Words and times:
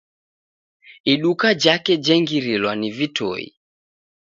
Iduka 1.13 1.53
jake 1.53 1.97
jengirilwa 1.97 2.75
ni 2.75 2.91
vitoi 2.91 3.55